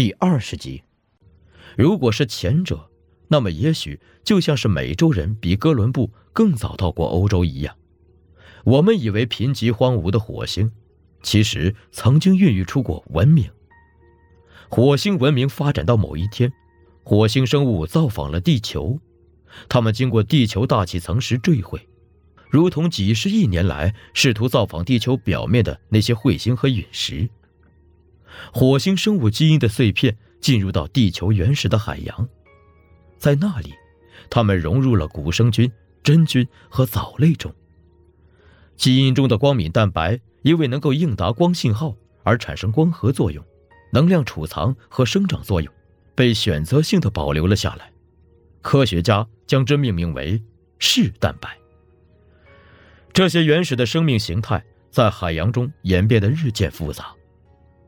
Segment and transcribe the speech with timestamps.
[0.00, 0.82] 第二十集。
[1.76, 2.88] 如果是前者，
[3.28, 7.76] 那么也许就像是美洲人比哥伦布更早到过欧洲一样，
[8.64, 10.72] 我们以为贫瘠荒芜的火星，
[11.22, 13.50] 其实曾经孕育出过文明。
[14.70, 16.50] 火星文明发展到某一天，
[17.04, 18.98] 火星生物造访了地球，
[19.68, 21.86] 他们经过地球大气层时坠毁，
[22.48, 27.28] 如同几十亿年来试图造访地球表面的那些彗星和陨石。
[28.52, 32.28] 火星生物基因的碎片进入到地球原始的海洋。
[33.18, 33.74] 在那里，
[34.28, 35.70] 它们融入了古生菌、
[36.02, 37.52] 真菌和藻类中。
[38.76, 43.44] 基因中的光敏蛋白因为能够应答光信号而产生光合作用、
[43.92, 45.70] 能量储藏和生长作用，
[46.14, 47.92] 被选择性的保留了下来。
[48.62, 50.42] 科学家将之命名为
[50.78, 51.56] 视蛋白。
[53.12, 57.12] 这些原始的生命形态在海洋中演变得日渐复杂，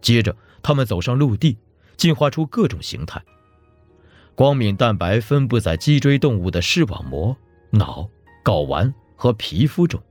[0.00, 1.56] 接着他们走上陆地，
[1.96, 3.22] 进化出各种形态。
[4.34, 7.36] 光敏蛋白分布在脊椎动物的视网膜、
[7.70, 8.08] 脑、
[8.44, 10.02] 睾丸和皮肤中，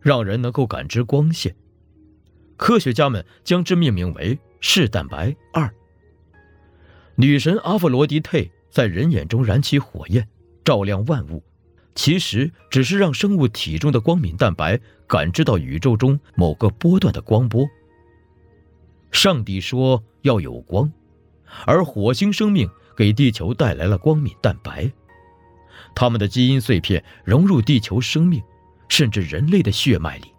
[0.00, 1.54] 让人能够感知光线。
[2.56, 5.72] 科学家们将之命名为视蛋白二。
[7.14, 10.26] 女神阿弗罗狄忒在人眼中燃起火焰，
[10.64, 11.42] 照亮万物，
[11.94, 17.68] 其实只是让生物体中的光敏蛋白感知到宇宙中某个波段的光波。
[19.10, 20.92] 上帝说要有光，
[21.66, 22.68] 而火星生命。
[22.96, 24.90] 给地球带来了光敏蛋白，
[25.94, 28.42] 它们的基因碎片融入地球生命，
[28.88, 30.34] 甚至人类的血脉里，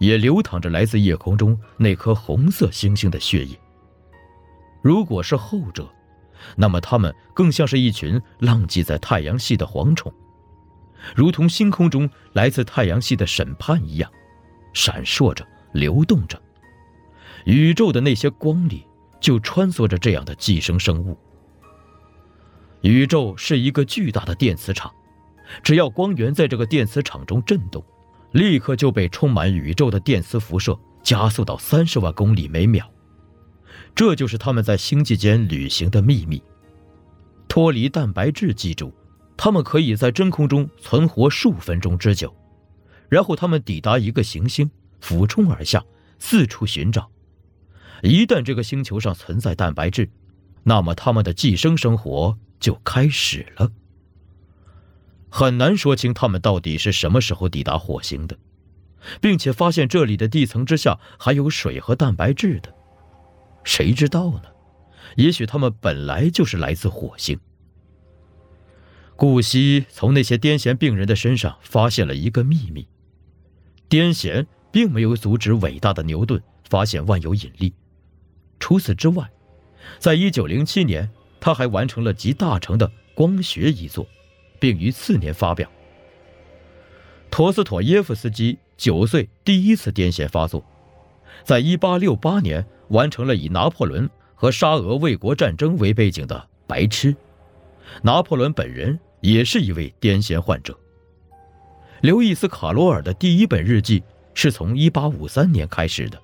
[0.00, 3.56] 也流淌着来自夜空中那颗红色星星的血液。
[4.82, 5.88] 如果是后者，
[6.56, 10.12] 那么他们更像是一群浪迹在太阳系的蝗虫，
[11.14, 14.10] 如同星空中来自太阳系的审判一样，
[14.72, 16.36] 闪烁着，流动着。
[17.44, 18.84] 宇宙的那些光里，
[19.20, 21.16] 就穿梭着这样的寄生生物。
[22.82, 24.92] 宇宙是一个巨大的电磁场，
[25.62, 27.84] 只要光源在这个电磁场中震动，
[28.32, 32.90] 立刻就被充满宇宙的电磁辐射加速到三十万公里每秒。
[33.94, 36.42] 这就是他们在星际间旅行的秘密。
[37.46, 38.92] 脱离蛋白质，记住，
[39.36, 42.34] 他们可以在真空中存活数分钟之久，
[43.08, 45.84] 然后他们抵达一个行星，俯冲而下，
[46.18, 47.11] 四处寻找。
[48.02, 50.10] 一旦这个星球上存在蛋白质，
[50.62, 52.38] 那么他们的寄生生活。
[52.62, 53.72] 就开始了。
[55.28, 58.38] 很难说清他们到底是什么时候抵达火星的，
[59.20, 62.72] 并且发现这里的地层之下还有水和蛋白质的。
[63.64, 64.42] 谁知道呢？
[65.16, 67.36] 也许他们本来就是来自火星。
[69.16, 72.86] 顾惜从那些癫痫病人的身上发现了一个秘密：
[73.90, 77.74] 癫痫并没有阻止伟大的牛顿发现万有引力。
[78.62, 79.28] 除此之外，
[79.98, 81.10] 在一九零七年。
[81.40, 84.06] 他还完成了集大成的光学一作，
[84.60, 85.68] 并于次年发表。
[87.32, 90.64] 陀思妥耶夫斯基九岁第一次癫痫发作，
[91.42, 96.36] 在一八六八年完成了以拿破仑和沙俄卫国战争为背景的
[96.68, 97.12] 《白痴》。
[98.02, 100.78] 拿破仑本人也是一位癫痫患者。
[102.02, 104.00] 刘易斯·卡罗尔的第一本日记
[104.32, 106.22] 是从一八五三年开始的，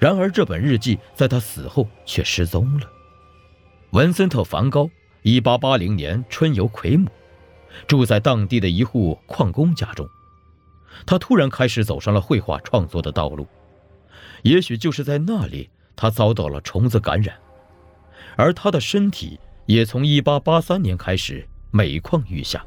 [0.00, 2.90] 然而这本日记在他死后却失踪了。
[3.90, 4.90] 文森特·梵高
[5.22, 7.08] ，1880年春游奎姆，
[7.86, 10.08] 住在当地的一户矿工家中。
[11.06, 13.46] 他突然开始走上了绘画创作的道路。
[14.42, 17.36] 也许就是在那里，他遭到了虫子感染，
[18.36, 22.64] 而他的身体也从1883年开始每况愈下。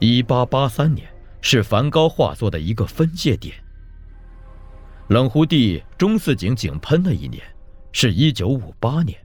[0.00, 1.08] 1883年
[1.40, 3.54] 是梵高画作的一个分界点。
[5.08, 7.42] 冷湖地中四井井喷的一年
[7.92, 9.18] 是1958年。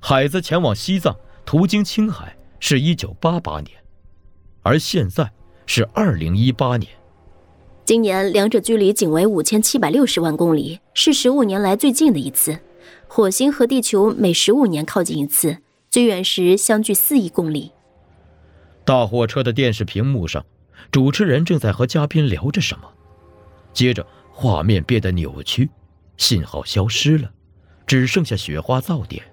[0.00, 3.70] 海子前往西藏，途经青海，是一九八八年，
[4.62, 5.30] 而现在
[5.66, 6.90] 是二零一八年。
[7.84, 12.58] 今年两者距离仅为五千七百六十万公里，是十五年来最近的一次。
[13.06, 15.58] 火星和地球每十五年靠近一次，
[15.88, 17.70] 最远时相距四亿公里。
[18.84, 20.44] 大货车的电视屏幕上，
[20.90, 22.92] 主持人正在和嘉宾聊着什么，
[23.72, 24.04] 接着
[24.38, 25.70] 画面变得扭曲，
[26.18, 27.32] 信号消失了，
[27.86, 29.24] 只剩下雪花噪点。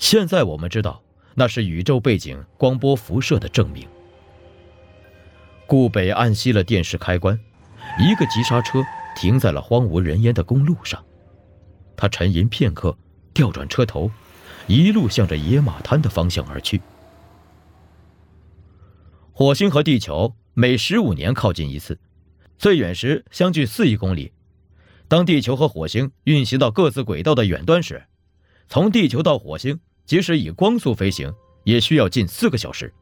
[0.00, 1.00] 现在我们知道，
[1.36, 3.86] 那是宇宙背景光波辐射的证明。
[5.64, 7.38] 顾北按熄了电视开关，
[8.00, 11.00] 一个急刹车停在了荒无人烟的公路上。
[11.96, 12.98] 他沉吟片刻，
[13.32, 14.10] 调转车头，
[14.66, 16.82] 一路向着野马滩的方向而去。
[19.32, 21.96] 火星和地球每十五年靠近一次，
[22.62, 24.30] 最远时相距四亿公里。
[25.08, 28.00] 当地球和火星运行到各自轨道的远端时，
[28.68, 32.94] 从地球到火星，即使以光速飞行，也需要近四个小时。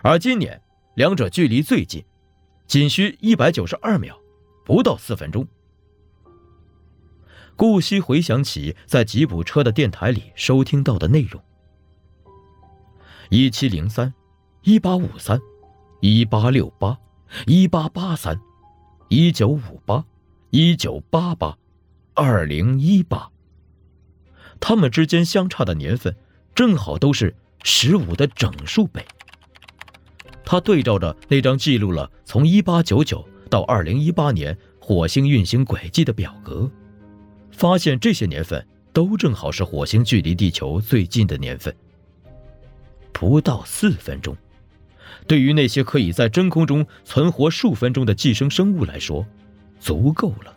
[0.00, 0.62] 而今年，
[0.94, 2.04] 两者距离最近，
[2.68, 4.16] 仅需一百九十二秒，
[4.64, 5.44] 不到四分钟。
[7.56, 11.42] 顾惜回想起在吉普车的电台里收听到的内容：
[13.28, 14.14] 一七零三，
[14.62, 15.40] 一八五三，
[16.00, 16.96] 一八六八，
[17.44, 18.40] 一八八三，
[19.10, 20.04] 一九五八，
[20.50, 21.56] 一九八八，
[22.12, 23.30] 二零一八。
[24.60, 26.14] 他们之间相差的年份，
[26.54, 29.02] 正好都是十五的整数倍。
[30.44, 36.70] 他对照着那张记录了从一八九九到二零一八年火星运行轨迹的表格。
[37.50, 41.74] 发现这些年份都正好是火星距离地球最近的年份，
[43.10, 44.36] 不到四分钟，
[45.26, 49.26] 对于那些可以在真空中存活数分钟的寄生生物来说，
[49.80, 50.54] 足够了。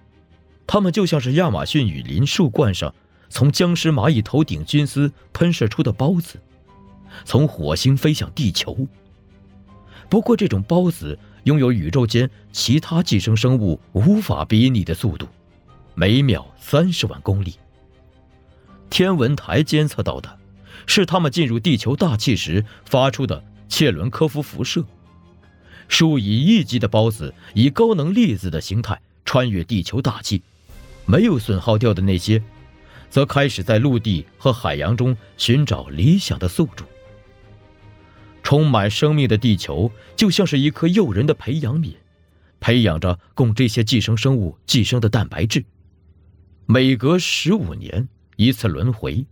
[0.67, 2.93] 它们就像是亚马逊雨林树冠上
[3.29, 6.39] 从僵尸蚂蚁头顶菌丝喷射出的孢子，
[7.25, 8.87] 从火星飞向地球。
[10.09, 15.27] 不过，这种孢子拥有宇宙间其他寄生生物无法比拟的速度。
[15.93, 17.55] 每秒三十万公里。
[18.89, 20.37] 天文台监测到的，
[20.85, 24.85] 是他们进入地球大气时发出的切伦科夫辐射。
[25.87, 30.41] 数以亿计的孢子以高能粒子的形态穿越地球大气，
[31.05, 32.43] 没有损耗掉的那些，
[33.09, 36.83] 则开始在陆地和海洋中寻找理想的宿主。
[38.43, 41.95] 充满生命的地球就像是一颗诱人的培养皿，
[42.59, 45.63] 培养着供这些寄生生物寄生的蛋白质。
[46.65, 49.25] 每隔十五年一次轮回。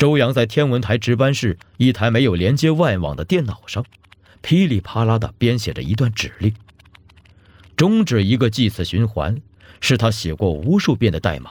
[0.00, 3.84] 周洋在天文台值班室一台没有连接外网的电脑上，
[4.40, 6.54] 噼里啪啦地编写着一段指令。
[7.76, 9.38] 终止一个计次循环，
[9.78, 11.50] 是他写过无数遍的代码。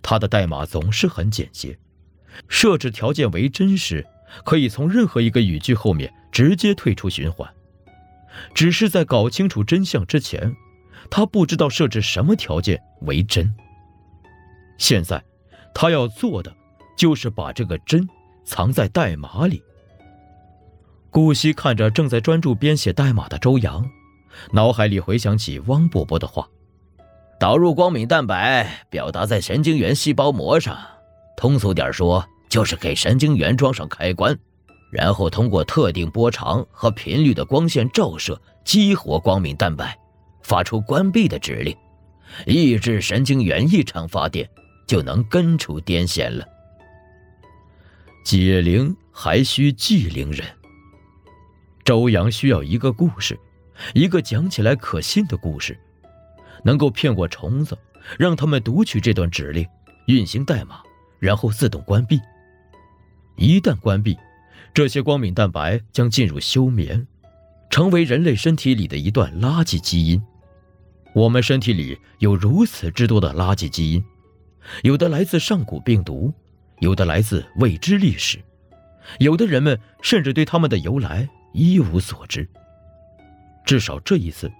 [0.00, 1.78] 他的代码总是很简洁。
[2.48, 4.06] 设置条件为真时，
[4.46, 7.46] 可以从任何一个语句后面直接退出循环。
[8.54, 10.56] 只是在搞清楚真相之前。
[11.10, 13.54] 他不知道设置什么条件为真。
[14.78, 15.22] 现在，
[15.74, 16.56] 他要做的
[17.02, 18.08] 就是把这个针
[18.44, 19.60] 藏在代码里。
[21.10, 23.84] 顾惜看着正在专注编写代码的周阳，
[24.52, 26.48] 脑海里回想起汪伯伯的话
[27.40, 30.78] ：“导入光敏蛋白，表达在神经元细胞膜上。
[31.36, 34.38] 通俗点说，就是给神经元装上开关，
[34.92, 39.98] 然后通过特定波长和频率的光线照射，激活光敏蛋白。”
[40.44, 41.76] 发出关闭的指令，
[42.46, 44.48] 抑制神经元异常发电，
[44.86, 46.46] 就能根除癫痫了。
[48.24, 50.46] 解铃还需系铃人。
[51.84, 53.38] 周阳需要一个故事，
[53.94, 55.78] 一个讲起来可信的故事，
[56.62, 57.76] 能够骗过虫子，
[58.18, 59.66] 让他们读取这段指令，
[60.06, 60.80] 运行代码，
[61.18, 62.20] 然后自动关闭。
[63.36, 64.16] 一旦关闭，
[64.72, 67.06] 这些光敏蛋白将进入休眠，
[67.68, 70.22] 成为人类身体里的一段垃圾基因。
[71.14, 74.04] 我们身体里有如此之多的垃圾基因，
[74.82, 76.32] 有的来自上古病毒，
[76.82, 78.40] 有的来自未知历史，
[79.20, 82.46] 有的人们甚至对他们的由来一无所知。
[83.64, 84.50] 至少这一次，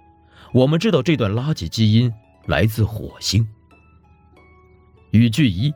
[0.53, 2.09] 我们知道这段垃圾基因
[2.45, 3.45] 来自火星。
[5.11, 5.73] 语句一：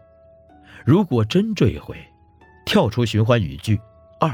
[0.85, 1.97] 如果真坠毁，
[2.65, 3.77] 跳出循环语句
[4.17, 4.33] 二；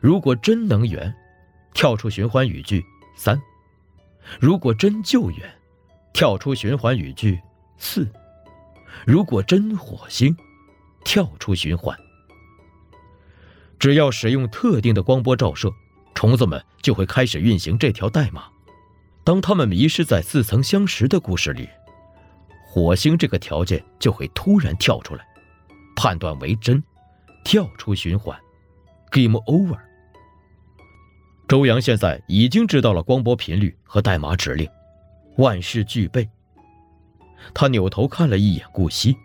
[0.00, 1.14] 如果真能源，
[1.74, 2.82] 跳出循环语句
[3.14, 3.38] 三。
[4.40, 5.40] 如果真救援，
[6.14, 7.38] 跳出循环语句
[7.76, 8.06] 四；
[9.04, 10.34] 如果真火星，
[11.04, 11.96] 跳出循环。
[13.78, 15.70] 只要使用特定的光波照射，
[16.14, 18.44] 虫子们就会开始运行这条代码。
[19.22, 21.68] 当它们迷失在似曾相识的故事里，
[22.66, 25.26] 火星这个条件就会突然跳出来，
[25.96, 26.82] 判断为真，
[27.44, 28.38] 跳出循环
[29.10, 29.78] ，Game Over。
[31.46, 34.68] 周阳现在已经知道了光波频率和代码指令，
[35.36, 36.28] 万事俱备。
[37.52, 39.16] 他扭头看了一眼顾惜，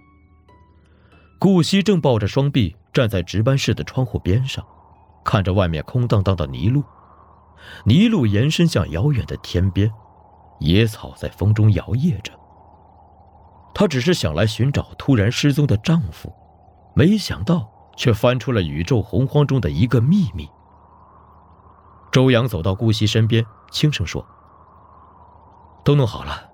[1.40, 4.64] 顾惜正抱着双臂站在值班室的窗户边上，
[5.24, 6.84] 看着外面空荡荡的泥路，
[7.86, 9.90] 泥路延伸向遥远的天边，
[10.60, 12.34] 野草在风中摇曳着。
[13.74, 16.30] 她只是想来寻找突然失踪的丈夫，
[16.94, 20.50] 没想到却翻出了宇宙洪荒中的一个秘密。
[22.12, 24.26] 周阳走到顾惜身边，轻声说
[25.86, 26.50] ：“都弄好了。”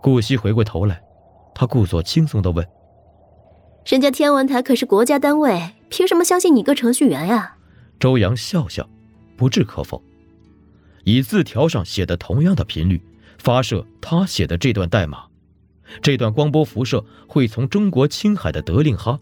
[0.00, 1.02] 顾惜回过头来，
[1.52, 2.64] 他故作轻松的问
[3.86, 7.56] ：“人家天文台可是国家单位，凭什么相信你个程序员呀？”
[8.00, 8.88] 周阳笑笑，
[9.36, 10.02] 不置可否，
[11.04, 13.00] 以字条上写的同样的频率
[13.38, 15.26] 发射他写的这段代码，
[16.02, 19.20] 这段光波辐射会从中国青海的德令哈，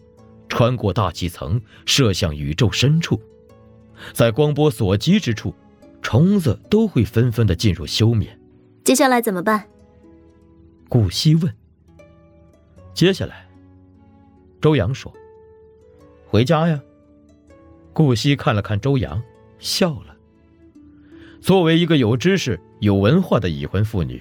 [0.49, 3.21] 穿过大气层，射向宇宙深处。
[4.13, 5.53] 在光波所及之处，
[6.01, 8.39] 虫子都会纷纷的进入休眠。
[8.83, 9.67] 接下来怎么办？
[10.89, 11.53] 顾惜问。
[12.95, 13.44] 接下来，
[14.65, 15.13] 周阳说
[16.25, 16.81] ：“回家呀。”
[17.93, 19.21] 顾惜看了看周阳，
[19.59, 20.15] 笑了。
[21.39, 24.19] 作为一个有知识、有文化的已婚妇女，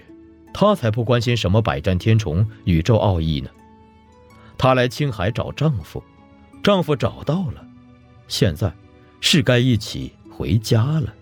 [0.53, 3.49] 她才不关心什么百战天虫、宇宙奥义呢。
[4.59, 6.05] 她来青海找丈夫，
[6.63, 7.67] 丈夫找到了，
[8.29, 8.71] 现在。
[9.23, 11.15] 是该一起回家了。